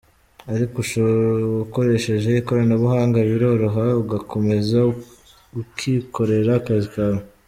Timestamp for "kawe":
6.95-7.21